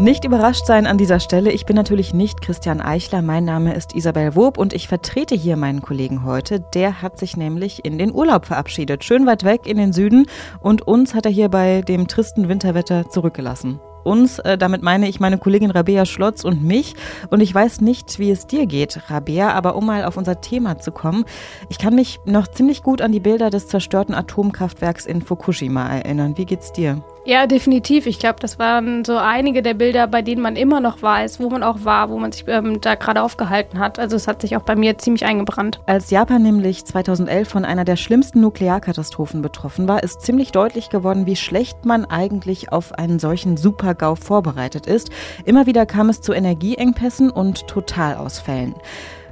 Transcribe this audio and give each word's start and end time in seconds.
Nicht 0.00 0.24
überrascht 0.24 0.64
sein 0.64 0.86
an 0.86 0.96
dieser 0.96 1.18
Stelle. 1.18 1.50
Ich 1.50 1.66
bin 1.66 1.74
natürlich 1.74 2.14
nicht 2.14 2.40
Christian 2.40 2.80
Eichler. 2.80 3.20
Mein 3.20 3.44
Name 3.44 3.74
ist 3.74 3.96
Isabel 3.96 4.36
Wob 4.36 4.56
und 4.56 4.72
ich 4.72 4.86
vertrete 4.86 5.34
hier 5.34 5.56
meinen 5.56 5.82
Kollegen 5.82 6.24
heute. 6.24 6.60
Der 6.60 7.02
hat 7.02 7.18
sich 7.18 7.36
nämlich 7.36 7.84
in 7.84 7.98
den 7.98 8.14
Urlaub 8.14 8.46
verabschiedet. 8.46 9.02
Schön 9.02 9.26
weit 9.26 9.42
weg 9.42 9.66
in 9.66 9.76
den 9.76 9.92
Süden. 9.92 10.26
Und 10.60 10.86
uns 10.86 11.14
hat 11.14 11.26
er 11.26 11.32
hier 11.32 11.48
bei 11.48 11.82
dem 11.82 12.06
tristen 12.06 12.48
Winterwetter 12.48 13.10
zurückgelassen 13.10 13.80
uns. 14.04 14.38
Äh, 14.38 14.56
damit 14.56 14.82
meine 14.82 15.08
ich 15.08 15.18
meine 15.20 15.36
Kollegin 15.36 15.72
Rabea 15.72 16.06
Schlotz 16.06 16.44
und 16.44 16.62
mich. 16.62 16.94
Und 17.30 17.40
ich 17.40 17.54
weiß 17.54 17.80
nicht, 17.80 18.18
wie 18.20 18.30
es 18.30 18.46
dir 18.46 18.66
geht, 18.66 19.10
Rabea, 19.10 19.52
aber 19.52 19.76
um 19.76 19.86
mal 19.86 20.04
auf 20.04 20.16
unser 20.16 20.40
Thema 20.40 20.78
zu 20.78 20.92
kommen. 20.92 21.24
Ich 21.68 21.78
kann 21.78 21.94
mich 21.94 22.20
noch 22.24 22.48
ziemlich 22.48 22.82
gut 22.82 23.02
an 23.02 23.12
die 23.12 23.20
Bilder 23.20 23.50
des 23.50 23.66
zerstörten 23.66 24.14
Atomkraftwerks 24.14 25.06
in 25.06 25.22
Fukushima 25.22 25.88
erinnern. 25.88 26.38
Wie 26.38 26.46
geht's 26.46 26.72
dir? 26.72 27.02
Ja, 27.28 27.46
definitiv. 27.46 28.06
Ich 28.06 28.18
glaube, 28.18 28.40
das 28.40 28.58
waren 28.58 29.04
so 29.04 29.18
einige 29.18 29.60
der 29.60 29.74
Bilder, 29.74 30.06
bei 30.06 30.22
denen 30.22 30.40
man 30.40 30.56
immer 30.56 30.80
noch 30.80 31.02
weiß, 31.02 31.40
wo 31.40 31.50
man 31.50 31.62
auch 31.62 31.84
war, 31.84 32.08
wo 32.08 32.18
man 32.18 32.32
sich 32.32 32.44
ähm, 32.48 32.80
da 32.80 32.94
gerade 32.94 33.20
aufgehalten 33.20 33.78
hat. 33.78 33.98
Also 33.98 34.16
es 34.16 34.26
hat 34.26 34.40
sich 34.40 34.56
auch 34.56 34.62
bei 34.62 34.74
mir 34.74 34.96
ziemlich 34.96 35.26
eingebrannt. 35.26 35.78
Als 35.84 36.08
Japan 36.08 36.42
nämlich 36.42 36.86
2011 36.86 37.46
von 37.46 37.66
einer 37.66 37.84
der 37.84 37.96
schlimmsten 37.96 38.40
Nuklearkatastrophen 38.40 39.42
betroffen 39.42 39.86
war, 39.88 40.02
ist 40.02 40.22
ziemlich 40.22 40.52
deutlich 40.52 40.88
geworden, 40.88 41.26
wie 41.26 41.36
schlecht 41.36 41.84
man 41.84 42.06
eigentlich 42.06 42.72
auf 42.72 42.92
einen 42.92 43.18
solchen 43.18 43.58
Supergau 43.58 44.14
vorbereitet 44.14 44.86
ist. 44.86 45.10
Immer 45.44 45.66
wieder 45.66 45.84
kam 45.84 46.08
es 46.08 46.22
zu 46.22 46.32
Energieengpässen 46.32 47.28
und 47.28 47.66
Totalausfällen. 47.66 48.74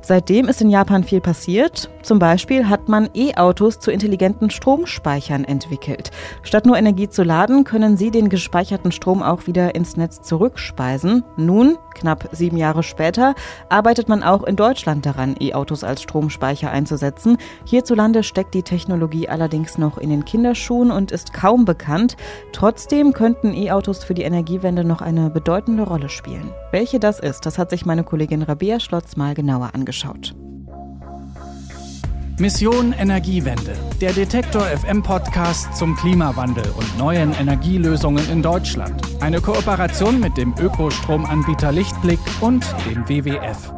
Seitdem 0.06 0.46
ist 0.46 0.60
in 0.60 0.70
Japan 0.70 1.02
viel 1.02 1.20
passiert. 1.20 1.91
Zum 2.05 2.20
Beispiel 2.20 2.69
hat 2.69 2.88
man 2.88 3.10
E-Autos 3.12 3.80
zu 3.80 3.91
intelligenten 3.91 4.51
Stromspeichern 4.51 5.42
entwickelt. 5.42 6.12
Statt 6.45 6.65
nur 6.65 6.79
Energie 6.79 7.09
zu 7.09 7.24
laden, 7.24 7.65
können 7.65 7.96
sie 7.96 8.12
den 8.12 8.29
gespeicherten 8.29 8.92
Strom 8.92 9.20
auch 9.20 9.48
wieder 9.48 9.74
ins 9.74 9.96
Netz 9.96 10.23
zurückspeisen. 10.23 11.24
Nun, 11.37 11.77
knapp 11.92 12.29
sieben 12.30 12.56
Jahre 12.56 12.85
später, 12.85 13.35
arbeitet 13.68 14.09
man 14.09 14.23
auch 14.23 14.45
in 14.45 14.54
Deutschland 14.54 15.04
daran, 15.04 15.35
E-Autos 15.40 15.82
als 15.82 16.02
Stromspeicher 16.02 16.70
einzusetzen. 16.70 17.38
Hierzulande 17.65 18.23
steckt 18.23 18.54
die 18.54 18.63
Technologie 18.63 19.29
allerdings 19.29 19.76
noch 19.76 19.98
in 19.98 20.10
den 20.10 20.24
Kinderschuhen 20.24 20.93
und 20.93 21.10
ist 21.10 21.32
kaum 21.32 21.65
bekannt. 21.65 22.16
Trotzdem 22.52 23.13
könnten 23.13 23.52
E-Autos 23.54 24.04
für 24.04 24.15
die 24.15 24.23
Energiewende 24.23 24.85
noch 24.85 25.01
eine 25.01 25.30
bedeutende 25.30 25.82
Rolle 25.82 26.09
spielen. 26.09 26.52
Welche 26.70 27.01
das 27.01 27.18
ist, 27.18 27.45
das 27.45 27.59
hat 27.59 27.70
sich 27.70 27.85
meine 27.85 28.04
Kollegin 28.04 28.43
Rabea 28.43 28.79
Schlotz 28.79 29.16
mal 29.16 29.35
genauer 29.35 29.70
angeschaut 29.74 29.96
angeschaut. 29.97 30.35
Mission 32.39 32.93
Energiewende, 32.93 33.75
der 34.01 34.13
Detektor 34.13 34.63
FM 34.63 35.03
Podcast 35.03 35.75
zum 35.75 35.97
Klimawandel 35.97 36.66
und 36.77 36.99
neuen 36.99 37.33
Energielösungen 37.33 38.29
in 38.30 38.43
Deutschland. 38.43 39.01
Eine 39.21 39.41
Kooperation 39.41 40.21
mit 40.21 40.37
dem 40.37 40.55
Ökostromanbieter 40.59 41.73
Lichtblick 41.73 42.19
und 42.43 42.63
dem 42.85 43.09
WWF. 43.09 43.73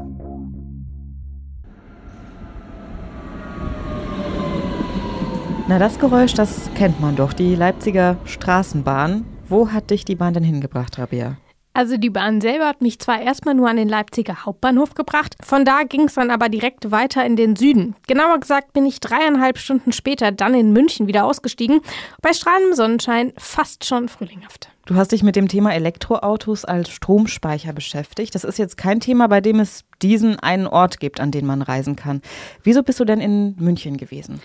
Na, 5.68 5.78
das 5.78 5.98
Geräusch, 6.00 6.34
das 6.34 6.68
kennt 6.74 7.00
man 7.00 7.14
doch, 7.14 7.32
die 7.32 7.54
Leipziger 7.54 8.16
Straßenbahn. 8.24 9.24
Wo 9.48 9.70
hat 9.70 9.90
dich 9.90 10.04
die 10.04 10.16
Bahn 10.16 10.34
denn 10.34 10.42
hingebracht, 10.42 10.98
Rabia? 10.98 11.36
Also 11.78 11.96
die 11.96 12.10
Bahn 12.10 12.40
selber 12.40 12.66
hat 12.66 12.82
mich 12.82 12.98
zwar 12.98 13.22
erstmal 13.22 13.54
nur 13.54 13.68
an 13.68 13.76
den 13.76 13.88
Leipziger 13.88 14.44
Hauptbahnhof 14.44 14.94
gebracht, 14.94 15.36
von 15.40 15.64
da 15.64 15.84
ging 15.84 16.06
es 16.06 16.14
dann 16.14 16.32
aber 16.32 16.48
direkt 16.48 16.90
weiter 16.90 17.24
in 17.24 17.36
den 17.36 17.54
Süden. 17.54 17.94
Genauer 18.08 18.40
gesagt 18.40 18.72
bin 18.72 18.84
ich 18.84 18.98
dreieinhalb 18.98 19.58
Stunden 19.58 19.92
später 19.92 20.32
dann 20.32 20.54
in 20.54 20.72
München 20.72 21.06
wieder 21.06 21.24
ausgestiegen, 21.24 21.80
bei 22.20 22.32
strahlendem 22.32 22.74
Sonnenschein 22.74 23.32
fast 23.38 23.84
schon 23.84 24.08
frühlinghaft. 24.08 24.70
Du 24.86 24.96
hast 24.96 25.12
dich 25.12 25.22
mit 25.22 25.36
dem 25.36 25.46
Thema 25.46 25.72
Elektroautos 25.72 26.64
als 26.64 26.90
Stromspeicher 26.90 27.72
beschäftigt. 27.72 28.34
Das 28.34 28.42
ist 28.42 28.58
jetzt 28.58 28.76
kein 28.76 28.98
Thema, 28.98 29.28
bei 29.28 29.40
dem 29.40 29.60
es 29.60 29.84
diesen 30.02 30.36
einen 30.40 30.66
Ort 30.66 30.98
gibt, 30.98 31.20
an 31.20 31.30
den 31.30 31.46
man 31.46 31.62
reisen 31.62 31.94
kann. 31.94 32.22
Wieso 32.64 32.82
bist 32.82 32.98
du 32.98 33.04
denn 33.04 33.20
in 33.20 33.54
München 33.56 33.98
gewesen? 33.98 34.40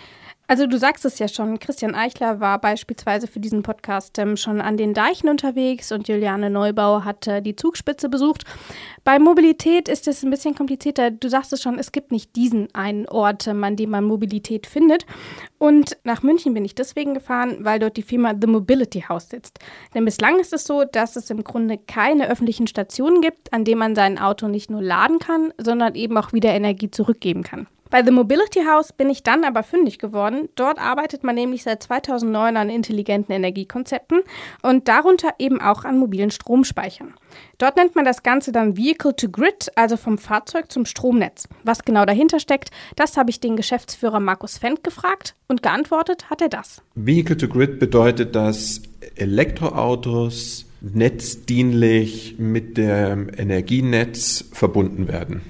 Also 0.53 0.67
du 0.67 0.77
sagst 0.77 1.03
es 1.03 1.17
ja 1.17 1.27
schon, 1.27 1.57
Christian 1.57 1.95
Eichler 1.95 2.39
war 2.39 2.61
beispielsweise 2.61 3.25
für 3.25 3.39
diesen 3.39 3.63
Podcast 3.63 4.19
ähm, 4.19 4.37
schon 4.37 4.61
an 4.61 4.77
den 4.77 4.93
Deichen 4.93 5.27
unterwegs 5.27 5.91
und 5.91 6.07
Juliane 6.07 6.51
Neubau 6.51 7.03
hat 7.03 7.25
äh, 7.25 7.41
die 7.41 7.55
Zugspitze 7.55 8.07
besucht. 8.07 8.43
Bei 9.03 9.17
Mobilität 9.17 9.89
ist 9.89 10.07
es 10.07 10.21
ein 10.21 10.29
bisschen 10.29 10.53
komplizierter. 10.53 11.09
Du 11.09 11.27
sagst 11.27 11.53
es 11.53 11.63
schon, 11.63 11.79
es 11.79 11.91
gibt 11.91 12.11
nicht 12.11 12.35
diesen 12.35 12.67
einen 12.75 13.07
Ort, 13.07 13.47
ähm, 13.47 13.63
an 13.63 13.77
dem 13.77 13.89
man 13.89 14.03
Mobilität 14.03 14.67
findet. 14.67 15.07
Und 15.57 15.97
nach 16.03 16.21
München 16.21 16.53
bin 16.53 16.65
ich 16.65 16.75
deswegen 16.75 17.15
gefahren, 17.15 17.57
weil 17.61 17.79
dort 17.79 17.97
die 17.97 18.03
Firma 18.03 18.35
The 18.39 18.45
Mobility 18.45 19.05
House 19.09 19.29
sitzt. 19.29 19.57
Denn 19.95 20.05
bislang 20.05 20.39
ist 20.39 20.53
es 20.53 20.65
so, 20.65 20.83
dass 20.83 21.15
es 21.15 21.31
im 21.31 21.43
Grunde 21.43 21.79
keine 21.79 22.29
öffentlichen 22.29 22.67
Stationen 22.67 23.21
gibt, 23.21 23.51
an 23.53 23.65
denen 23.65 23.79
man 23.79 23.95
sein 23.95 24.19
Auto 24.19 24.47
nicht 24.47 24.69
nur 24.69 24.83
laden 24.83 25.17
kann, 25.17 25.51
sondern 25.57 25.95
eben 25.95 26.15
auch 26.15 26.31
wieder 26.31 26.51
Energie 26.51 26.91
zurückgeben 26.91 27.41
kann. 27.41 27.65
Bei 27.93 28.03
The 28.03 28.09
Mobility 28.09 28.61
House 28.67 28.91
bin 28.91 29.07
ich 29.11 29.21
dann 29.21 29.43
aber 29.43 29.61
fündig 29.61 29.99
geworden. 29.99 30.49
Dort 30.55 30.79
arbeitet 30.79 31.23
man 31.23 31.35
nämlich 31.35 31.61
seit 31.61 31.83
2009 31.83 32.57
an 32.57 32.71
intelligenten 32.71 33.31
Energiekonzepten 33.31 34.21
und 34.63 34.87
darunter 34.87 35.35
eben 35.37 35.61
auch 35.61 35.83
an 35.83 35.99
mobilen 35.99 36.31
Stromspeichern. 36.31 37.13
Dort 37.59 37.77
nennt 37.77 37.93
man 37.93 38.03
das 38.03 38.23
Ganze 38.23 38.51
dann 38.51 38.77
Vehicle 38.77 39.15
to 39.15 39.29
Grid, 39.29 39.71
also 39.75 39.95
vom 39.95 40.17
Fahrzeug 40.17 40.71
zum 40.71 40.87
Stromnetz. 40.87 41.47
Was 41.63 41.85
genau 41.85 42.03
dahinter 42.03 42.39
steckt, 42.39 42.71
das 42.95 43.15
habe 43.15 43.29
ich 43.29 43.39
den 43.39 43.57
Geschäftsführer 43.57 44.19
Markus 44.19 44.57
Fendt 44.57 44.83
gefragt 44.83 45.35
und 45.47 45.61
geantwortet 45.61 46.31
hat 46.31 46.41
er 46.41 46.49
das. 46.49 46.81
Vehicle 46.95 47.37
to 47.37 47.47
Grid 47.47 47.77
bedeutet, 47.77 48.35
dass 48.35 48.81
Elektroautos 49.17 50.65
netzdienlich 50.81 52.39
mit 52.39 52.75
dem 52.75 53.29
Energienetz 53.37 54.45
verbunden 54.51 55.07
werden. 55.07 55.43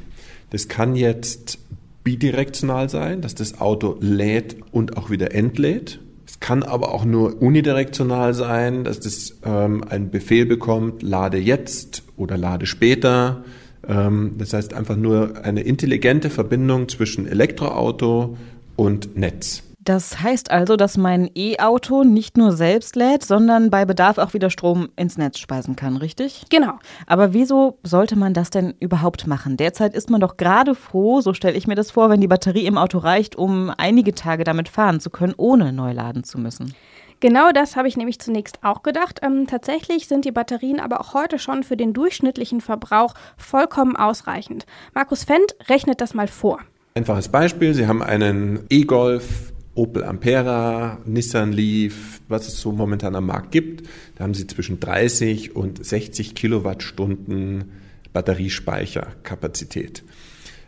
Das 0.50 0.68
kann 0.68 0.98
jetzt 0.98 1.58
bidirektional 2.04 2.90
sein, 2.90 3.22
dass 3.22 3.36
das 3.36 3.60
Auto 3.62 3.98
lädt 4.00 4.58
und 4.72 4.98
auch 4.98 5.10
wieder 5.10 5.34
entlädt. 5.34 6.00
Es 6.26 6.40
kann 6.40 6.64
aber 6.64 6.94
auch 6.94 7.06
nur 7.06 7.42
unidirektional 7.42 8.34
sein, 8.34 8.84
dass 8.84 9.00
das 9.00 9.36
ähm, 9.46 9.84
einen 9.84 10.10
Befehl 10.10 10.46
bekommt, 10.46 11.04
lade 11.04 11.38
jetzt 11.38 12.04
oder 12.18 12.38
lade 12.38 12.66
später. 12.66 13.44
Ähm, 13.88 14.36
das 14.38 14.54
heißt 14.54 14.74
einfach 14.74 14.96
nur 14.96 15.44
eine 15.44 15.62
intelligente 15.62 16.30
Verbindung 16.30 16.90
zwischen 16.90 17.28
Elektroauto 17.28 18.38
und 18.76 19.18
Netz. 19.18 19.64
Das 19.86 20.22
heißt 20.22 20.50
also, 20.50 20.78
dass 20.78 20.96
mein 20.96 21.30
E-Auto 21.36 22.06
nicht 22.06 22.38
nur 22.38 22.54
selbst 22.54 22.96
lädt, 22.96 23.26
sondern 23.26 23.70
bei 23.70 23.84
Bedarf 23.84 24.18
auch 24.18 24.34
wieder 24.34 24.50
Strom 24.50 24.90
ins 24.96 25.18
Netz 25.18 25.40
speisen 25.40 25.76
kann, 25.76 25.98
richtig? 25.98 26.46
Genau. 26.50 26.80
Aber 27.06 27.34
wieso 27.34 27.80
sollte 27.84 28.16
man 28.16 28.34
das 28.34 28.50
denn 28.50 28.76
überhaupt 28.80 29.28
machen? 29.28 29.58
Derzeit 29.58 29.94
ist 29.94 30.10
man 30.10 30.22
doch 30.22 30.38
gerade 30.38 30.74
froh, 30.74 31.20
so 31.20 31.34
stelle 31.34 31.58
ich 31.58 31.68
mir 31.68 31.76
das 31.76 31.92
vor, 31.92 32.10
wenn 32.10 32.22
die 32.22 32.30
Batterie 32.30 32.66
im 32.66 32.78
Auto 32.78 32.98
reicht, 32.98 33.36
um 33.36 33.74
einige 33.78 34.16
Tage 34.16 34.46
damit 34.46 34.70
fahren 34.70 35.02
zu 35.02 35.10
können, 35.10 35.34
ohne 35.36 35.74
neu 35.74 35.92
laden 35.92 36.24
zu 36.24 36.40
müssen. 36.40 36.74
Genau 37.20 37.52
das 37.52 37.76
habe 37.76 37.90
ich 37.90 37.98
nämlich 37.98 38.20
zunächst 38.20 38.60
auch 38.64 38.84
gedacht. 38.84 39.20
Ähm, 39.22 39.48
tatsächlich 39.48 40.08
sind 40.08 40.24
die 40.24 40.32
Batterien 40.32 40.80
aber 40.80 41.02
auch 41.02 41.14
heute 41.14 41.40
schon 41.40 41.64
für 41.64 41.76
den 41.76 41.94
durchschnittlichen 41.94 42.62
Verbrauch 42.62 43.16
vollkommen 43.38 43.98
ausreichend. 43.98 44.66
Markus 44.94 45.26
Fendt 45.26 45.56
rechnet 45.68 46.00
das 46.00 46.14
mal 46.14 46.28
vor. 46.28 46.60
Einfaches 46.96 47.28
Beispiel, 47.28 47.74
Sie 47.74 47.88
haben 47.88 48.04
einen 48.04 48.66
E-Golf 48.70 49.53
Opel 49.76 50.04
Ampera, 50.04 51.00
Nissan 51.06 51.52
Leaf, 51.52 52.22
was 52.28 52.48
es 52.48 52.62
so 52.62 52.72
momentan 52.72 53.16
am 53.16 53.26
Markt 53.26 53.52
gibt. 53.52 53.88
Da 54.16 54.24
haben 54.24 54.34
sie 54.34 54.46
zwischen 54.46 54.80
30 54.80 55.56
und 55.56 55.84
60 55.84 56.36
Kilowattstunden 56.36 57.72
Batteriespeicherkapazität. 58.14 60.04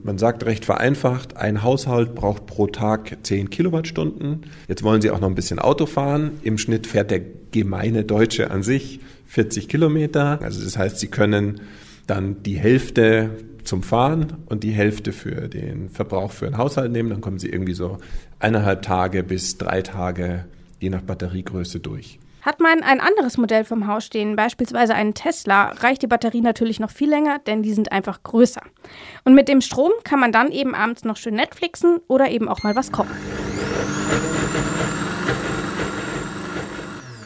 Man 0.03 0.17
sagt 0.17 0.45
recht 0.45 0.65
vereinfacht, 0.65 1.37
ein 1.37 1.63
Haushalt 1.63 2.15
braucht 2.15 2.45
pro 2.45 2.67
Tag 2.67 3.17
10 3.23 3.49
Kilowattstunden. 3.49 4.41
Jetzt 4.67 4.83
wollen 4.83 5.01
Sie 5.01 5.09
auch 5.09 5.19
noch 5.19 5.29
ein 5.29 5.35
bisschen 5.35 5.59
Auto 5.59 5.85
fahren. 5.85 6.31
Im 6.43 6.57
Schnitt 6.57 6.85
fährt 6.85 7.11
der 7.11 7.21
gemeine 7.51 8.03
Deutsche 8.03 8.51
an 8.51 8.61
sich 8.61 8.99
40 9.27 9.67
Kilometer. 9.69 10.39
Also 10.41 10.63
das 10.63 10.77
heißt, 10.77 10.99
Sie 10.99 11.07
können 11.07 11.61
dann 12.07 12.43
die 12.43 12.57
Hälfte 12.57 13.31
zum 13.63 13.81
Fahren 13.83 14.33
und 14.45 14.63
die 14.63 14.71
Hälfte 14.71 15.11
für 15.11 15.47
den 15.49 15.89
Verbrauch 15.89 16.31
für 16.31 16.45
den 16.45 16.57
Haushalt 16.57 16.91
nehmen. 16.91 17.09
Dann 17.09 17.21
kommen 17.21 17.39
Sie 17.39 17.49
irgendwie 17.49 17.73
so 17.73 17.97
eineinhalb 18.39 18.81
Tage 18.81 19.23
bis 19.23 19.57
drei 19.57 19.81
Tage, 19.81 20.45
je 20.79 20.89
nach 20.89 21.01
Batteriegröße, 21.01 21.79
durch. 21.79 22.19
Hat 22.41 22.59
man 22.59 22.83
ein 22.83 22.99
anderes 22.99 23.39
Modell 23.39 23.65
vom 23.65 23.87
Haus 23.87 24.05
stehen, 24.05 24.35
beispielsweise 24.35 24.93
einen 24.93 25.15
Tesla, 25.15 25.69
reicht 25.79 26.03
die 26.03 26.07
Batterie 26.07 26.41
natürlich 26.41 26.79
noch 26.79 26.91
viel 26.91 27.09
länger, 27.09 27.39
denn 27.39 27.63
die 27.63 27.73
sind 27.73 27.91
einfach 27.91 28.21
größer. 28.21 28.61
Und 29.23 29.33
mit 29.33 29.47
dem 29.47 29.61
Strom 29.61 29.91
kann 30.03 30.19
man 30.19 30.31
dann 30.31 30.51
eben 30.51 30.75
abends 30.75 31.03
noch 31.05 31.17
schön 31.17 31.33
Netflixen 31.33 32.01
oder 32.07 32.29
eben 32.29 32.47
auch 32.47 32.61
mal 32.61 32.75
was 32.75 32.91
kochen. 32.91 33.15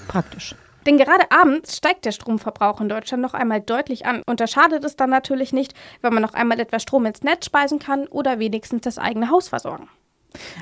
Praktisch. 0.08 0.56
Denn 0.86 0.98
gerade 0.98 1.30
abends 1.30 1.76
steigt 1.76 2.06
der 2.06 2.14
Stromverbrauch 2.14 2.80
in 2.80 2.88
Deutschland 2.88 3.22
noch 3.22 3.34
einmal 3.34 3.60
deutlich 3.60 4.06
an. 4.06 4.24
Und 4.26 4.40
da 4.40 4.48
schadet 4.48 4.84
es 4.86 4.96
dann 4.96 5.10
natürlich 5.10 5.52
nicht, 5.52 5.74
wenn 6.02 6.14
man 6.14 6.24
noch 6.24 6.34
einmal 6.34 6.60
etwas 6.60 6.82
Strom 6.82 7.06
ins 7.06 7.22
Netz 7.24 7.46
speisen 7.46 7.80
kann 7.80 8.08
oder 8.08 8.40
wenigstens 8.40 8.82
das 8.82 8.98
eigene 8.98 9.30
Haus 9.30 9.50
versorgen. 9.50 9.90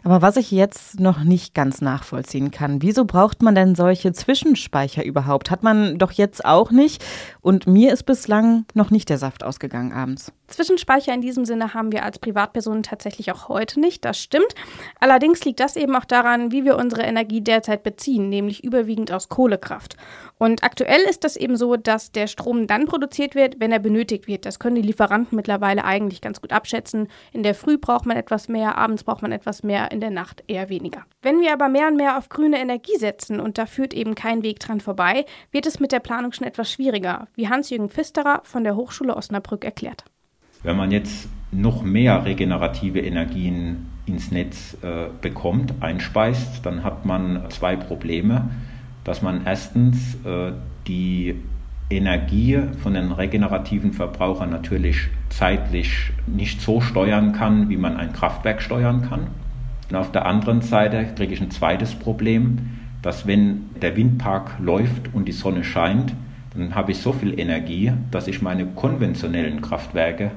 Aber 0.04 0.22
was 0.22 0.38
ich 0.38 0.52
jetzt 0.52 1.00
noch 1.00 1.24
nicht 1.24 1.54
ganz 1.54 1.82
nachvollziehen 1.82 2.52
kann, 2.52 2.82
wieso 2.82 3.06
braucht 3.06 3.42
man 3.42 3.56
denn 3.56 3.76
solche 3.76 4.14
Zwischenspeicher 4.14 5.04
überhaupt? 5.04 5.52
Hat 5.52 5.64
man 5.64 5.98
doch 5.98 6.12
jetzt 6.12 6.46
auch 6.46 6.72
nicht. 6.72 7.04
Und 7.42 7.68
mir 7.68 7.94
ist 7.94 8.04
bislang 8.04 8.66
noch 8.74 8.92
nicht 8.92 9.10
der 9.10 9.18
Saft 9.18 9.44
ausgegangen 9.44 9.92
abends. 9.92 10.32
Zwischenspeicher 10.48 11.14
in 11.14 11.22
diesem 11.22 11.44
Sinne 11.44 11.74
haben 11.74 11.92
wir 11.92 12.04
als 12.04 12.20
Privatpersonen 12.20 12.84
tatsächlich 12.84 13.32
auch 13.34 13.50
heute 13.50 13.82
nicht, 13.82 14.06
das 14.06 14.18
stimmt. 14.18 14.56
Allerdings 15.00 15.44
liegt 15.44 15.60
das 15.60 15.76
eben 15.76 15.96
auch 15.96 16.06
daran, 16.06 16.52
wie 16.52 16.64
wir 16.64 16.78
unsere 16.78 17.02
Energie 17.02 17.42
derzeit 17.42 17.84
beziehen, 17.84 18.30
nämlich 18.30 18.64
überwiegend 18.64 19.12
aus 19.12 19.28
Kohlekraft. 19.28 19.98
Und 20.40 20.64
aktuell 20.64 21.02
ist 21.10 21.24
das 21.24 21.36
eben 21.36 21.58
so, 21.58 21.76
dass 21.76 22.12
der 22.12 22.28
Strom 22.28 22.68
dann 22.68 22.86
produziert 22.86 23.34
wird, 23.34 23.60
wenn 23.60 23.72
er 23.72 23.80
benötigt 23.80 24.28
wird. 24.28 24.46
Das 24.46 24.60
können 24.60 24.76
die 24.76 24.82
Lieferanten 24.84 25.36
mittlerweile 25.36 25.84
eigentlich 25.84 26.22
ganz 26.22 26.42
gut 26.42 26.54
abschätzen. 26.54 27.08
In 27.34 27.44
der 27.44 27.56
Früh 27.56 27.78
braucht 27.78 28.06
man 28.06 28.18
etwas 28.18 28.48
mehr, 28.48 28.78
abends 28.78 29.04
braucht 29.04 29.24
man 29.24 29.32
etwas 29.32 29.64
mehr, 29.64 29.92
in 29.92 30.00
der 30.00 30.12
Nacht 30.12 30.44
eher 30.48 30.70
weniger. 30.70 31.06
Wenn 31.22 31.42
wir 31.42 31.54
aber 31.54 31.70
mehr 31.70 31.88
und 31.88 31.98
mehr 31.98 32.18
auf 32.18 32.30
grüne 32.30 32.60
Energie 32.60 32.98
setzen 32.98 33.40
und 33.40 33.58
da 33.58 33.66
führt 33.66 33.94
eben 33.94 34.14
kein 34.14 34.44
Weg 34.44 34.60
dran 34.60 34.80
vorbei, 34.80 35.26
wird 35.52 35.66
es 35.66 35.80
mit 35.80 35.92
der 35.92 36.00
Planung 36.00 36.32
schon 36.34 36.48
etwas 36.48 36.72
schwieriger, 36.72 37.28
wie 37.36 37.50
Hans-Jürgen 37.50 37.90
Pfisterer 37.90 38.42
von 38.44 38.64
der 38.64 38.76
Hochschule 38.76 39.16
Osnabrück 39.16 39.66
erklärt. 39.66 40.06
Wenn 40.64 40.78
man 40.78 40.92
jetzt 40.92 41.30
noch 41.52 41.82
mehr 41.82 42.26
regenerative 42.26 43.00
Energien 43.00 43.90
ins 44.06 44.32
Netz 44.32 44.78
äh, 44.82 45.08
bekommt, 45.22 45.74
einspeist, 45.82 46.66
dann 46.66 46.84
hat 46.84 47.06
man 47.06 47.46
zwei 47.50 47.76
Probleme 47.76 48.50
dass 49.08 49.22
man 49.22 49.42
erstens 49.46 50.16
äh, 50.26 50.52
die 50.86 51.36
Energie 51.90 52.60
von 52.84 52.94
den 52.94 53.14
regenerativen 53.14 53.94
Verbrauchern 53.94 54.50
natürlich 54.50 55.08
zeitlich 55.30 56.12
nicht 56.28 56.60
so 56.60 56.82
steuern 56.82 57.32
kann, 57.32 57.70
wie 57.70 57.78
man 57.78 57.96
ein 57.96 58.12
Kraftwerk 58.12 58.62
steuern 58.62 59.08
kann. 59.10 59.28
Und 59.90 59.96
auf 59.96 60.12
der 60.12 60.26
anderen 60.26 60.60
Seite 60.60 61.06
kriege 61.16 61.34
ich 61.34 61.40
ein 61.40 61.52
zweites 61.52 61.96
Problem, 61.96 62.58
dass 63.02 63.26
wenn 63.26 63.70
der 63.82 63.96
Windpark 63.96 64.60
läuft 64.60 65.14
und 65.14 65.26
die 65.26 65.32
Sonne 65.32 65.64
scheint, 65.64 66.14
dann 66.54 66.76
habe 66.76 66.92
ich 66.92 66.98
so 66.98 67.14
viel 67.14 67.40
Energie, 67.40 67.94
dass 68.12 68.28
ich 68.28 68.42
meine 68.42 68.66
konventionellen 68.66 69.62
Kraftwerke 69.62 70.32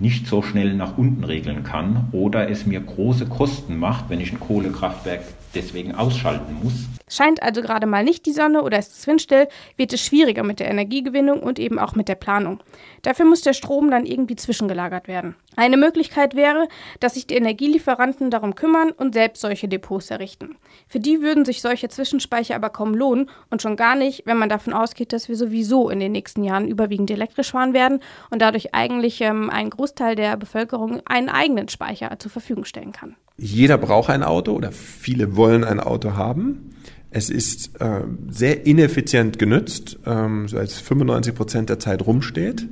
nicht 0.00 0.26
so 0.26 0.42
schnell 0.42 0.74
nach 0.74 0.98
unten 0.98 1.22
regeln 1.22 1.62
kann 1.62 2.08
oder 2.10 2.50
es 2.50 2.66
mir 2.66 2.80
große 2.80 3.26
Kosten 3.26 3.78
macht, 3.78 4.10
wenn 4.10 4.20
ich 4.20 4.32
ein 4.32 4.40
Kohlekraftwerk 4.40 5.20
deswegen 5.56 5.94
ausschalten 5.94 6.60
muss. 6.62 6.74
Scheint 7.08 7.40
also 7.40 7.62
gerade 7.62 7.86
mal 7.86 8.02
nicht 8.02 8.26
die 8.26 8.32
Sonne 8.32 8.62
oder 8.62 8.78
ist 8.78 8.92
es 8.92 9.06
windstill, 9.06 9.46
wird 9.76 9.92
es 9.92 10.04
schwieriger 10.04 10.42
mit 10.42 10.58
der 10.58 10.68
Energiegewinnung 10.68 11.40
und 11.40 11.60
eben 11.60 11.78
auch 11.78 11.94
mit 11.94 12.08
der 12.08 12.16
Planung. 12.16 12.60
Dafür 13.02 13.26
muss 13.26 13.42
der 13.42 13.52
Strom 13.52 13.92
dann 13.92 14.06
irgendwie 14.06 14.34
zwischengelagert 14.34 15.06
werden. 15.06 15.36
Eine 15.54 15.76
Möglichkeit 15.76 16.34
wäre, 16.34 16.66
dass 16.98 17.14
sich 17.14 17.28
die 17.28 17.36
Energielieferanten 17.36 18.30
darum 18.30 18.56
kümmern 18.56 18.90
und 18.90 19.14
selbst 19.14 19.40
solche 19.40 19.68
Depots 19.68 20.10
errichten. 20.10 20.56
Für 20.88 20.98
die 20.98 21.22
würden 21.22 21.44
sich 21.44 21.62
solche 21.62 21.88
Zwischenspeicher 21.88 22.56
aber 22.56 22.70
kaum 22.70 22.92
lohnen 22.92 23.30
und 23.50 23.62
schon 23.62 23.76
gar 23.76 23.94
nicht, 23.94 24.26
wenn 24.26 24.36
man 24.36 24.48
davon 24.48 24.72
ausgeht, 24.72 25.12
dass 25.12 25.28
wir 25.28 25.36
sowieso 25.36 25.88
in 25.90 26.00
den 26.00 26.12
nächsten 26.12 26.42
Jahren 26.42 26.66
überwiegend 26.66 27.10
elektrisch 27.10 27.52
fahren 27.52 27.72
werden 27.72 28.00
und 28.30 28.42
dadurch 28.42 28.74
eigentlich 28.74 29.20
ähm, 29.20 29.48
ein 29.48 29.70
Großteil 29.70 30.16
der 30.16 30.36
Bevölkerung 30.36 31.00
einen 31.06 31.28
eigenen 31.28 31.68
Speicher 31.68 32.18
zur 32.18 32.32
Verfügung 32.32 32.64
stellen 32.64 32.90
kann. 32.92 33.14
Jeder 33.38 33.78
braucht 33.78 34.10
ein 34.10 34.22
Auto 34.22 34.52
oder 34.52 34.72
viele 34.72 35.36
wollen 35.36 35.64
ein 35.64 35.80
Auto 35.80 36.14
haben. 36.14 36.70
Es 37.10 37.30
ist 37.30 37.80
äh, 37.80 38.00
sehr 38.30 38.66
ineffizient 38.66 39.38
genützt, 39.38 39.98
ähm, 40.06 40.48
so 40.48 40.58
als 40.58 40.80
95 40.80 41.34
Prozent 41.34 41.68
der 41.68 41.78
Zeit 41.78 42.06
rumsteht. 42.06 42.66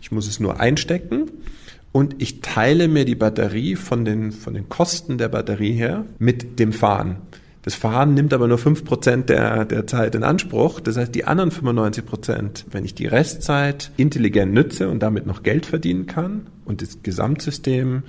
Ich 0.00 0.12
muss 0.12 0.28
es 0.28 0.40
nur 0.40 0.60
einstecken 0.60 1.30
und 1.92 2.22
ich 2.22 2.40
teile 2.40 2.88
mir 2.88 3.04
die 3.04 3.14
Batterie 3.14 3.76
von 3.76 4.04
den, 4.04 4.32
von 4.32 4.54
den 4.54 4.68
Kosten 4.68 5.18
der 5.18 5.28
Batterie 5.28 5.72
her 5.72 6.04
mit 6.18 6.58
dem 6.58 6.72
Fahren. 6.72 7.18
Das 7.62 7.74
Fahren 7.76 8.14
nimmt 8.14 8.34
aber 8.34 8.48
nur 8.48 8.58
5% 8.58 9.26
der, 9.26 9.64
der 9.64 9.86
Zeit 9.86 10.16
in 10.16 10.24
Anspruch. 10.24 10.80
Das 10.80 10.96
heißt, 10.96 11.14
die 11.14 11.26
anderen 11.26 11.52
95%, 11.52 12.64
wenn 12.72 12.84
ich 12.84 12.94
die 12.94 13.06
Restzeit 13.06 13.92
intelligent 13.96 14.52
nütze 14.52 14.88
und 14.88 15.00
damit 15.00 15.26
noch 15.26 15.44
Geld 15.44 15.66
verdienen 15.66 16.06
kann 16.06 16.48
und 16.64 16.82
das 16.82 17.02
Gesamtsystem 17.04 18.02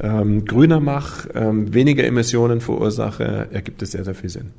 ähm, 0.00 0.44
grüner 0.44 0.80
mache, 0.80 1.28
ähm, 1.34 1.72
weniger 1.74 2.04
Emissionen 2.04 2.60
verursache, 2.60 3.48
ergibt 3.50 3.82
es 3.82 3.92
sehr, 3.92 4.04
sehr 4.04 4.14
viel 4.14 4.30
Sinn. 4.30 4.52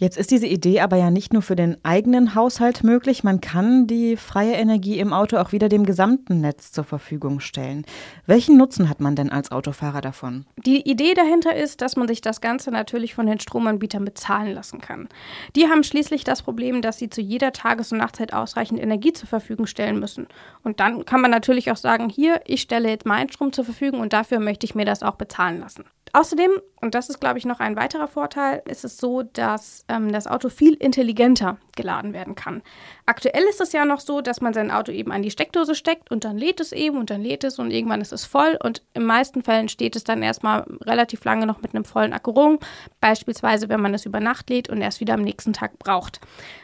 Jetzt 0.00 0.16
ist 0.16 0.30
diese 0.30 0.46
Idee 0.46 0.80
aber 0.80 0.96
ja 0.96 1.10
nicht 1.10 1.34
nur 1.34 1.42
für 1.42 1.56
den 1.56 1.76
eigenen 1.84 2.34
Haushalt 2.34 2.82
möglich, 2.82 3.22
man 3.22 3.42
kann 3.42 3.86
die 3.86 4.16
freie 4.16 4.54
Energie 4.54 4.98
im 4.98 5.12
Auto 5.12 5.36
auch 5.36 5.52
wieder 5.52 5.68
dem 5.68 5.84
gesamten 5.84 6.40
Netz 6.40 6.72
zur 6.72 6.84
Verfügung 6.84 7.38
stellen. 7.38 7.84
Welchen 8.24 8.56
Nutzen 8.56 8.88
hat 8.88 9.00
man 9.00 9.14
denn 9.14 9.28
als 9.28 9.52
Autofahrer 9.52 10.00
davon? 10.00 10.46
Die 10.56 10.88
Idee 10.88 11.12
dahinter 11.12 11.54
ist, 11.54 11.82
dass 11.82 11.96
man 11.96 12.08
sich 12.08 12.22
das 12.22 12.40
Ganze 12.40 12.70
natürlich 12.70 13.12
von 13.14 13.26
den 13.26 13.40
Stromanbietern 13.40 14.06
bezahlen 14.06 14.54
lassen 14.54 14.80
kann. 14.80 15.06
Die 15.54 15.66
haben 15.66 15.84
schließlich 15.84 16.24
das 16.24 16.40
Problem, 16.40 16.80
dass 16.80 16.96
sie 16.96 17.10
zu 17.10 17.20
jeder 17.20 17.52
Tages- 17.52 17.92
und 17.92 17.98
Nachtzeit 17.98 18.32
ausreichend 18.32 18.80
Energie 18.80 19.12
zur 19.12 19.28
Verfügung 19.28 19.66
stellen 19.66 19.98
müssen. 19.98 20.28
Und 20.62 20.80
dann 20.80 21.04
kann 21.04 21.20
man 21.20 21.30
natürlich 21.30 21.70
auch 21.70 21.76
sagen, 21.76 22.08
hier, 22.08 22.40
ich 22.46 22.62
stelle 22.62 22.88
jetzt 22.88 23.04
meinen 23.04 23.30
Strom 23.30 23.52
zur 23.52 23.66
Verfügung 23.66 24.00
und 24.00 24.14
dafür 24.14 24.40
möchte 24.40 24.64
ich 24.64 24.74
mir 24.74 24.86
das 24.86 25.02
auch 25.02 25.16
bezahlen 25.16 25.60
lassen. 25.60 25.84
Außerdem, 26.12 26.50
und 26.80 26.94
das 26.94 27.08
ist, 27.08 27.20
glaube 27.20 27.38
ich, 27.38 27.44
noch 27.44 27.60
ein 27.60 27.76
weiterer 27.76 28.08
Vorteil, 28.08 28.62
ist 28.68 28.84
es 28.84 28.96
so, 28.96 29.22
dass 29.22 29.84
ähm, 29.88 30.12
das 30.12 30.26
Auto 30.26 30.48
viel 30.48 30.74
intelligenter 30.74 31.58
geladen 31.76 32.12
werden 32.12 32.34
kann. 32.34 32.62
Aktuell 33.06 33.44
ist 33.44 33.60
es 33.60 33.72
ja 33.72 33.84
noch 33.84 34.00
so, 34.00 34.20
dass 34.20 34.40
man 34.40 34.52
sein 34.52 34.70
Auto 34.70 34.92
eben 34.92 35.12
an 35.12 35.22
die 35.22 35.30
Steckdose 35.30 35.74
steckt 35.74 36.10
und 36.10 36.24
dann 36.24 36.36
lädt 36.36 36.60
es 36.60 36.72
eben 36.72 36.98
und 36.98 37.10
dann 37.10 37.22
lädt 37.22 37.44
es 37.44 37.58
und 37.58 37.70
irgendwann 37.70 38.00
ist 38.00 38.12
es 38.12 38.24
voll 38.24 38.58
und 38.62 38.82
in 38.94 39.04
meisten 39.04 39.42
Fällen 39.42 39.68
steht 39.68 39.96
es 39.96 40.04
dann 40.04 40.22
erstmal 40.22 40.64
relativ 40.82 41.24
lange 41.24 41.46
noch 41.46 41.62
mit 41.62 41.74
einem 41.74 41.84
vollen 41.84 42.12
Akku 42.12 42.32
rum, 42.32 42.58
beispielsweise 43.00 43.68
wenn 43.68 43.80
man 43.80 43.94
es 43.94 44.06
über 44.06 44.20
Nacht 44.20 44.50
lädt 44.50 44.68
und 44.68 44.80
erst 44.80 45.00
wieder 45.00 45.14
am 45.14 45.22
nächsten 45.22 45.52
Tag 45.52 45.78
braucht. 45.78 46.20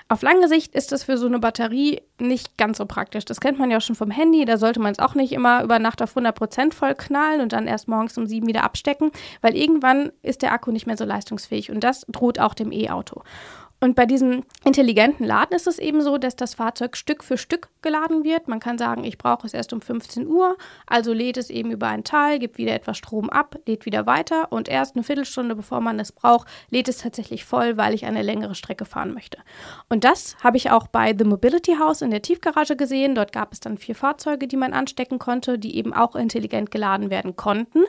Auf 0.08 0.22
lange 0.22 0.46
Sicht 0.46 0.76
ist 0.76 0.92
das 0.92 1.02
für 1.02 1.18
so 1.18 1.26
eine 1.26 1.40
Batterie 1.40 2.00
nicht 2.20 2.56
ganz 2.56 2.78
so 2.78 2.86
praktisch. 2.86 3.24
Das 3.24 3.40
kennt 3.40 3.58
man 3.58 3.72
ja 3.72 3.80
schon 3.80 3.96
vom 3.96 4.12
Handy, 4.12 4.44
da 4.44 4.56
sollte 4.56 4.78
man 4.78 4.92
es 4.92 5.00
auch 5.00 5.16
nicht 5.16 5.32
immer 5.32 5.64
über 5.64 5.80
Nacht 5.80 6.00
auf 6.00 6.16
100% 6.16 6.72
voll 6.72 6.94
knallen 6.94 7.40
und 7.40 7.52
dann 7.52 7.66
erst 7.66 7.88
morgens 7.88 8.16
um 8.16 8.26
sieben 8.26 8.46
wieder 8.46 8.62
abstecken, 8.62 9.10
weil 9.40 9.56
irgendwann 9.56 10.12
ist 10.22 10.42
der 10.42 10.52
Akku 10.52 10.70
nicht 10.70 10.86
mehr 10.86 10.96
so 10.96 11.04
leistungsfähig 11.04 11.70
und 11.70 11.80
das 11.80 12.02
droht 12.08 12.38
auch 12.38 12.54
dem 12.54 12.72
E-Auto. 12.72 13.22
Und 13.78 13.94
bei 13.94 14.06
diesem 14.06 14.44
intelligenten 14.64 15.24
Laden 15.24 15.54
ist 15.54 15.66
es 15.66 15.78
eben 15.78 16.00
so, 16.00 16.16
dass 16.16 16.34
das 16.34 16.54
Fahrzeug 16.54 16.96
Stück 16.96 17.22
für 17.22 17.36
Stück 17.36 17.68
geladen 17.82 18.24
wird. 18.24 18.48
Man 18.48 18.58
kann 18.58 18.78
sagen, 18.78 19.04
ich 19.04 19.18
brauche 19.18 19.46
es 19.46 19.52
erst 19.52 19.72
um 19.72 19.82
15 19.82 20.26
Uhr, 20.26 20.56
also 20.86 21.12
lädt 21.12 21.36
es 21.36 21.50
eben 21.50 21.70
über 21.70 21.88
einen 21.88 22.04
Teil, 22.04 22.38
gibt 22.38 22.56
wieder 22.56 22.74
etwas 22.74 22.96
Strom 22.96 23.28
ab, 23.28 23.56
lädt 23.66 23.84
wieder 23.84 24.06
weiter 24.06 24.50
und 24.50 24.68
erst 24.68 24.96
eine 24.96 25.04
Viertelstunde 25.04 25.54
bevor 25.54 25.80
man 25.80 26.00
es 26.00 26.10
braucht, 26.10 26.48
lädt 26.70 26.88
es 26.88 26.98
tatsächlich 26.98 27.44
voll, 27.44 27.76
weil 27.76 27.92
ich 27.92 28.06
eine 28.06 28.22
längere 28.22 28.54
Strecke 28.54 28.86
fahren 28.86 29.12
möchte. 29.12 29.38
Und 29.90 30.04
das 30.04 30.36
habe 30.42 30.56
ich 30.56 30.70
auch 30.70 30.86
bei 30.86 31.14
The 31.16 31.24
Mobility 31.24 31.76
House 31.78 32.00
in 32.00 32.10
der 32.10 32.22
Tiefgarage 32.22 32.76
gesehen. 32.76 33.14
Dort 33.14 33.32
gab 33.32 33.52
es 33.52 33.60
dann 33.60 33.76
vier 33.76 33.94
Fahrzeuge, 33.94 34.48
die 34.48 34.56
man 34.56 34.72
anstecken 34.72 35.18
konnte, 35.18 35.58
die 35.58 35.76
eben 35.76 35.92
auch 35.92 36.16
intelligent 36.16 36.70
geladen 36.70 37.10
werden 37.10 37.36
konnten. 37.36 37.84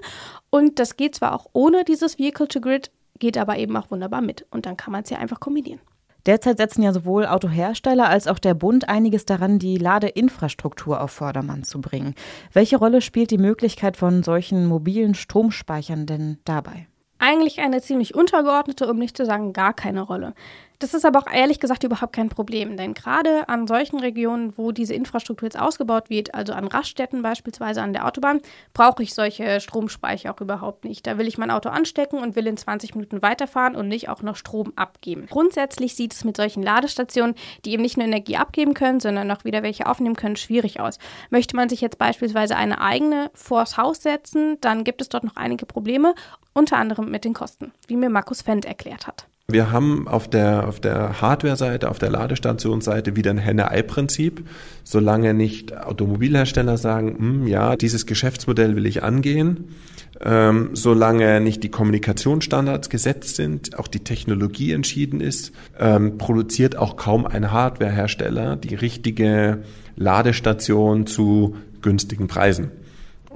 Und 0.49 0.79
das 0.79 0.97
geht 0.97 1.15
zwar 1.15 1.33
auch 1.33 1.47
ohne 1.53 1.85
dieses 1.85 2.19
Vehicle 2.19 2.47
to 2.47 2.59
Grid, 2.59 2.91
geht 3.19 3.37
aber 3.37 3.57
eben 3.57 3.75
auch 3.77 3.91
wunderbar 3.91 4.21
mit. 4.21 4.45
Und 4.51 4.65
dann 4.65 4.77
kann 4.77 4.91
man 4.91 5.03
es 5.03 5.09
ja 5.09 5.17
einfach 5.17 5.39
kombinieren. 5.39 5.79
Derzeit 6.27 6.57
setzen 6.57 6.83
ja 6.83 6.91
sowohl 6.91 7.25
Autohersteller 7.25 8.09
als 8.09 8.27
auch 8.27 8.37
der 8.37 8.53
Bund 8.53 8.89
einiges 8.89 9.23
daran, 9.23 9.59
die 9.59 9.77
Ladeinfrastruktur 9.77 10.99
auf 10.99 11.11
Vordermann 11.11 11.63
zu 11.63 11.79
bringen. 11.79 12.15
Welche 12.51 12.77
Rolle 12.77 13.01
spielt 13.01 13.31
die 13.31 13.37
Möglichkeit 13.37 13.95
von 13.95 14.23
solchen 14.23 14.65
mobilen 14.65 15.15
Stromspeichern 15.15 16.05
denn 16.05 16.37
dabei? 16.43 16.87
Eigentlich 17.19 17.61
eine 17.61 17.81
ziemlich 17.81 18.13
untergeordnete, 18.13 18.89
um 18.91 18.97
nicht 18.97 19.15
zu 19.15 19.25
sagen 19.25 19.53
gar 19.53 19.73
keine 19.73 20.01
Rolle. 20.01 20.33
Das 20.79 20.93
ist 20.93 21.05
aber 21.05 21.19
auch 21.19 21.33
ehrlich 21.33 21.59
gesagt 21.59 21.83
überhaupt 21.83 22.13
kein 22.13 22.29
Problem, 22.29 22.77
denn 22.77 22.93
gerade 22.93 23.49
an 23.49 23.65
solchen 23.65 23.99
Regionen, 23.99 24.55
wo 24.57 24.71
diese 24.71 24.93
Infrastruktur 24.93 25.47
jetzt 25.47 25.59
ausgebaut 25.59 26.11
wird, 26.11 26.35
also 26.35 26.53
an 26.53 26.67
Raststätten 26.67 27.23
beispielsweise 27.23 27.81
an 27.81 27.93
der 27.93 28.05
Autobahn, 28.05 28.41
brauche 28.73 29.01
ich 29.01 29.15
solche 29.15 29.59
Stromspeicher 29.59 30.31
auch 30.31 30.39
überhaupt 30.39 30.85
nicht. 30.85 31.07
Da 31.07 31.17
will 31.17 31.27
ich 31.27 31.39
mein 31.39 31.49
Auto 31.49 31.69
anstecken 31.69 32.19
und 32.19 32.35
will 32.35 32.45
in 32.45 32.57
20 32.57 32.93
Minuten 32.93 33.23
weiterfahren 33.23 33.75
und 33.75 33.87
nicht 33.87 34.07
auch 34.09 34.21
noch 34.21 34.35
Strom 34.35 34.71
abgeben. 34.75 35.25
Grundsätzlich 35.27 35.95
sieht 35.95 36.13
es 36.13 36.23
mit 36.23 36.37
solchen 36.37 36.61
Ladestationen, 36.61 37.33
die 37.65 37.71
eben 37.71 37.81
nicht 37.81 37.97
nur 37.97 38.05
Energie 38.05 38.37
abgeben 38.37 38.75
können, 38.75 38.99
sondern 38.99 39.31
auch 39.31 39.45
wieder 39.45 39.63
welche 39.63 39.87
aufnehmen 39.87 40.15
können, 40.15 40.35
schwierig 40.35 40.79
aus. 40.79 40.99
Möchte 41.31 41.55
man 41.55 41.69
sich 41.69 41.81
jetzt 41.81 41.97
beispielsweise 41.97 42.55
eine 42.55 42.81
eigene 42.81 43.31
vors 43.33 43.77
Haus 43.77 44.03
setzen, 44.03 44.61
dann 44.61 44.83
gibt 44.83 45.01
es 45.01 45.09
dort 45.09 45.23
noch 45.23 45.37
einige 45.37 45.65
Probleme, 45.65 46.13
unter 46.53 46.77
anderem 46.77 47.09
mit 47.09 47.25
den 47.25 47.33
Kosten, 47.33 47.71
wie 47.87 47.95
mir 47.95 48.11
Markus 48.11 48.43
Fendt 48.43 48.65
erklärt 48.65 49.07
hat. 49.07 49.27
Wir 49.49 49.71
haben 49.71 50.09
auf 50.09 50.29
der, 50.29 50.67
auf 50.67 50.81
der 50.81 51.21
Hardware-Seite, 51.21 51.89
auf 51.89 51.99
der 51.99 52.09
Ladestationsseite 52.09 53.15
wieder 53.15 53.31
ein 53.31 53.37
Henne-Ei-Prinzip. 53.37 54.45
Solange 54.83 55.33
nicht 55.33 55.73
Automobilhersteller 55.73 56.77
sagen, 56.77 57.15
hm, 57.17 57.47
ja, 57.47 57.77
dieses 57.77 58.05
Geschäftsmodell 58.05 58.75
will 58.75 58.85
ich 58.85 59.03
angehen, 59.03 59.69
ähm, 60.19 60.71
solange 60.73 61.39
nicht 61.39 61.63
die 61.63 61.71
Kommunikationsstandards 61.71 62.89
gesetzt 62.89 63.37
sind, 63.37 63.79
auch 63.79 63.87
die 63.87 64.03
Technologie 64.03 64.73
entschieden 64.73 65.21
ist, 65.21 65.53
ähm, 65.79 66.17
produziert 66.17 66.75
auch 66.75 66.97
kaum 66.97 67.25
ein 67.25 67.49
Hardware-Hersteller 67.49 68.57
die 68.57 68.75
richtige 68.75 69.63
Ladestation 69.95 71.07
zu 71.07 71.55
günstigen 71.81 72.27
Preisen. 72.27 72.71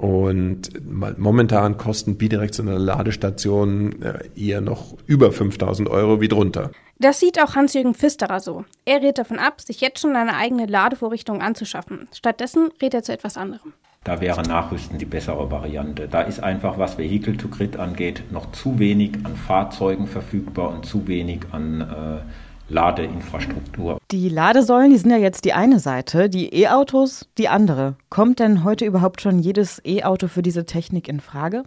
Und 0.02 0.72
momentan 1.16 1.76
kosten 1.76 2.18
bidirektionale 2.18 2.80
Ladestationen 2.80 4.04
eher 4.34 4.60
noch 4.60 4.96
über 5.06 5.30
5000 5.30 5.88
Euro 5.88 6.20
wie 6.20 6.26
drunter. 6.26 6.72
Das 6.98 7.20
sieht 7.20 7.40
auch 7.40 7.54
Hans-Jürgen 7.54 7.94
Pfisterer 7.94 8.40
so. 8.40 8.64
Er 8.84 9.00
rät 9.00 9.18
davon 9.18 9.38
ab, 9.38 9.60
sich 9.60 9.80
jetzt 9.80 10.00
schon 10.00 10.16
eine 10.16 10.34
eigene 10.34 10.66
Ladevorrichtung 10.66 11.40
anzuschaffen. 11.40 12.08
Stattdessen 12.12 12.70
rät 12.82 12.94
er 12.94 13.04
zu 13.04 13.12
etwas 13.12 13.36
anderem. 13.36 13.74
Da 14.02 14.20
wäre 14.20 14.42
Nachrüsten 14.42 14.98
die 14.98 15.04
bessere 15.04 15.52
Variante. 15.52 16.08
Da 16.08 16.22
ist 16.22 16.42
einfach, 16.42 16.78
was 16.78 16.98
Vehicle 16.98 17.36
to 17.36 17.46
Grid 17.46 17.76
angeht, 17.76 18.24
noch 18.32 18.50
zu 18.50 18.80
wenig 18.80 19.18
an 19.22 19.36
Fahrzeugen 19.36 20.08
verfügbar 20.08 20.70
und 20.70 20.84
zu 20.84 21.06
wenig 21.06 21.42
an 21.52 21.80
äh, 21.80 22.51
Ladeinfrastruktur. 22.68 23.98
Die 24.10 24.28
Ladesäulen, 24.28 24.90
die 24.90 24.98
sind 24.98 25.10
ja 25.10 25.16
jetzt 25.16 25.44
die 25.44 25.52
eine 25.52 25.78
Seite, 25.78 26.28
die 26.28 26.54
E-Autos 26.54 27.28
die 27.38 27.48
andere. 27.48 27.96
Kommt 28.08 28.38
denn 28.38 28.64
heute 28.64 28.84
überhaupt 28.84 29.20
schon 29.20 29.38
jedes 29.38 29.80
E-Auto 29.84 30.28
für 30.28 30.42
diese 30.42 30.64
Technik 30.64 31.08
in 31.08 31.20
Frage? 31.20 31.64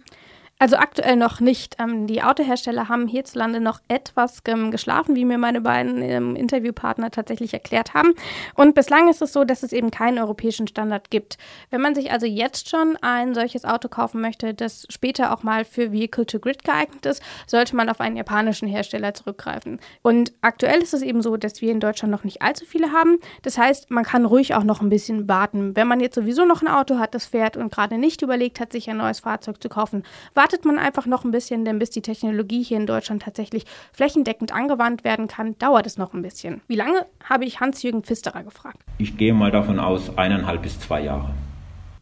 Also 0.58 0.78
aktuell 0.78 1.18
noch 1.18 1.42
nicht. 1.42 1.76
Ähm, 1.80 2.08
die 2.08 2.24
Autohersteller 2.24 2.88
haben 2.88 3.10
hierzulande 3.10 3.60
noch 3.60 3.82
etwas 3.90 4.42
ähm, 4.48 4.72
geschlafen, 4.72 5.14
wie 5.14 5.26
mir 5.26 5.38
meine 5.38 5.60
beiden 5.60 6.02
ähm, 6.02 6.38
Interviewpartner 6.38 7.12
tatsächlich 7.12 7.54
erklärt 7.54 7.94
haben. 7.94 8.14
Und 8.56 8.74
bislang 8.74 9.10
ist 9.10 9.22
es 9.22 9.34
so, 9.34 9.44
dass 9.44 9.64
es 9.64 9.74
eben 9.74 9.92
keinen 9.92 10.18
europäischen 10.18 10.70
Standard 10.70 11.12
gibt. 11.12 11.38
Wenn 11.72 11.82
man 11.82 11.94
sich 11.94 12.10
also 12.14 12.26
jetzt 12.26 12.70
schon 12.70 12.98
ein 13.02 13.36
solches 13.36 13.66
Auto 13.66 13.90
kaufen 13.90 14.22
möchte, 14.22 14.54
das 14.54 14.88
später 14.90 15.34
auch 15.34 15.44
mal 15.44 15.66
für 15.66 15.92
Vehicle 15.92 16.26
to 16.26 16.40
Grid 16.40 16.64
geeignet 16.64 17.06
ist, 17.06 17.22
sollte 17.48 17.76
man 17.76 17.90
auf 17.90 18.00
einen 18.00 18.16
japanischen 18.16 18.70
Hersteller 18.70 19.14
zurückgreifen. 19.14 19.82
Und 20.04 20.32
aktuell 20.40 20.82
ist 20.82 20.94
es 20.94 21.02
eben 21.02 21.22
so, 21.22 21.36
dass 21.36 21.62
wir 21.62 21.72
in 21.74 21.82
Deutschland 21.82 22.14
noch 22.14 22.24
nicht 22.24 22.42
allzu 22.42 22.64
viele 22.64 22.94
haben. 22.94 23.18
Das 23.42 23.58
heißt, 23.58 23.92
man 23.92 24.06
kann 24.06 24.24
ruhig 24.24 24.56
auch 24.56 24.64
noch 24.64 24.80
ein 24.80 24.90
bisschen 24.90 25.28
warten. 25.28 25.76
Wenn 25.76 25.90
man 25.90 26.00
jetzt 26.00 26.16
sowieso 26.16 26.46
noch 26.46 26.62
ein 26.62 26.70
Auto 26.70 26.98
hat, 26.98 27.14
das 27.14 27.26
fährt 27.26 27.58
und 27.58 27.74
gerade 27.74 27.98
nicht 27.98 28.22
überlegt 28.22 28.62
hat, 28.62 28.72
sich 28.72 28.90
ein 28.90 28.96
neues 28.96 29.20
Fahrzeug 29.20 29.62
zu 29.62 29.68
kaufen, 29.68 30.04
wartet 30.46 30.64
man 30.64 30.78
einfach 30.78 31.08
noch 31.08 31.24
ein 31.24 31.32
bisschen, 31.32 31.66
denn 31.66 31.80
bis 31.80 31.90
die 31.90 32.04
Technologie 32.04 32.62
hier 32.62 32.78
in 32.78 32.86
Deutschland 32.86 33.24
tatsächlich 33.24 33.66
flächendeckend 33.94 34.52
angewandt 34.52 35.04
werden 35.04 35.28
kann, 35.28 35.58
dauert 35.58 35.88
es 35.88 35.98
noch 35.98 36.14
ein 36.14 36.22
bisschen. 36.22 36.62
Wie 36.68 36.76
lange, 36.76 37.08
habe 37.24 37.46
ich 37.46 37.62
Hans-Jürgen 37.62 38.04
Pfisterer 38.04 38.44
gefragt. 38.44 38.78
Ich 39.00 39.18
gehe 39.18 39.34
mal 39.34 39.50
davon 39.50 39.80
aus, 39.80 40.16
eineinhalb 40.20 40.62
bis 40.62 40.80
zwei 40.80 41.02
Jahre. 41.02 41.34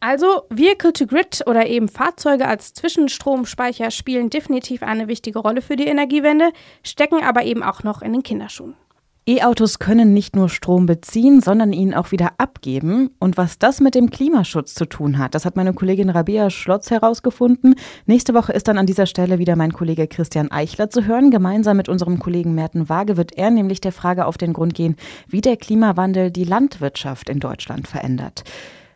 Also 0.01 0.41
Vehicle 0.49 0.91
to 0.91 1.07
Grid 1.07 1.43
oder 1.45 1.67
eben 1.67 1.87
Fahrzeuge 1.87 2.45
als 2.45 2.73
Zwischenstromspeicher 2.73 3.91
spielen 3.91 4.29
definitiv 4.29 4.83
eine 4.83 5.07
wichtige 5.07 5.39
Rolle 5.39 5.61
für 5.61 5.77
die 5.77 5.87
Energiewende, 5.87 6.51
stecken 6.83 7.23
aber 7.23 7.43
eben 7.43 7.63
auch 7.63 7.83
noch 7.83 8.01
in 8.01 8.11
den 8.11 8.23
Kinderschuhen. 8.23 8.75
E-Autos 9.25 9.79
können 9.79 10.13
nicht 10.13 10.35
nur 10.35 10.49
Strom 10.49 10.85
beziehen, 10.85 11.39
sondern 11.39 11.71
ihn 11.71 11.93
auch 11.93 12.11
wieder 12.11 12.31
abgeben. 12.39 13.09
Und 13.19 13.37
was 13.37 13.57
das 13.57 13.79
mit 13.79 13.95
dem 13.95 14.09
Klimaschutz 14.09 14.73
zu 14.73 14.85
tun 14.85 15.17
hat, 15.17 15.33
das 15.33 15.45
hat 15.45 15.55
meine 15.55 15.73
Kollegin 15.73 16.09
Rabea 16.09 16.49
Schlotz 16.49 16.91
herausgefunden. 16.91 17.75
Nächste 18.05 18.33
Woche 18.33 18.51
ist 18.51 18.67
dann 18.67 18.77
an 18.77 18.85
dieser 18.85 19.05
Stelle 19.05 19.39
wieder 19.39 19.55
mein 19.55 19.71
Kollege 19.71 20.07
Christian 20.07 20.51
Eichler 20.51 20.89
zu 20.89 21.05
hören. 21.05 21.31
Gemeinsam 21.31 21.77
mit 21.77 21.87
unserem 21.87 22.19
Kollegen 22.19 22.53
Merten 22.53 22.89
Waage 22.89 23.15
wird 23.15 23.37
er 23.37 23.49
nämlich 23.49 23.79
der 23.79 23.93
Frage 23.93 24.25
auf 24.25 24.37
den 24.37 24.51
Grund 24.51 24.73
gehen, 24.73 24.97
wie 25.29 25.39
der 25.39 25.55
Klimawandel 25.55 26.29
die 26.29 26.43
Landwirtschaft 26.43 27.29
in 27.29 27.39
Deutschland 27.39 27.87
verändert. 27.87 28.43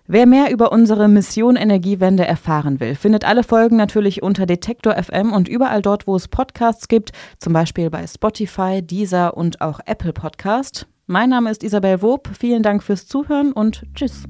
Wer 0.10 0.26
mehr 0.26 0.52
über 0.52 0.72
unsere 0.72 1.10
Mission 1.10 1.58
Energiewende 1.58 2.26
erfahren 2.26 2.80
will, 2.80 2.96
findet 2.96 3.26
alle 3.26 3.44
Folgen 3.44 3.76
natürlich 3.76 4.24
unter 4.24 4.46
Detektor 4.46 4.96
FM 4.96 5.34
und 5.34 5.50
überall 5.50 5.82
dort, 5.82 6.08
wo 6.08 6.16
es 6.16 6.30
Podcasts 6.30 6.88
gibt, 6.88 7.12
zum 7.40 7.52
Beispiel 7.52 7.90
bei 7.90 8.08
Spotify, 8.08 8.82
Deezer 8.82 9.36
und 9.36 9.60
auch 9.60 9.82
Apple 9.86 10.14
Podcast. 10.14 10.88
Mein 11.08 11.30
Name 11.30 11.52
ist 11.52 11.62
Isabel 11.62 12.02
Wob. 12.02 12.30
Vielen 12.40 12.64
Dank 12.64 12.84
fürs 12.84 13.06
Zuhören 13.06 13.52
und 13.52 13.84
tschüss. 13.96 14.24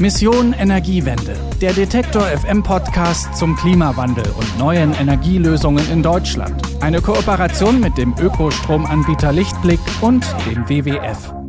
Mission 0.00 0.52
Energiewende, 0.54 1.36
der 1.60 1.72
Detektor 1.72 2.22
FM 2.22 2.64
Podcast 2.64 3.36
zum 3.36 3.54
Klimawandel 3.54 4.24
und 4.36 4.58
neuen 4.58 4.92
Energielösungen 4.94 5.88
in 5.92 6.02
Deutschland. 6.02 6.60
Eine 6.80 7.00
Kooperation 7.00 7.78
mit 7.78 7.96
dem 7.96 8.12
Ökostromanbieter 8.18 9.30
Lichtblick 9.30 9.80
und 10.00 10.24
dem 10.46 10.68
WWF. 10.68 11.39